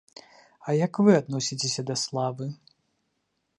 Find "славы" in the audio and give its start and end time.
2.07-2.51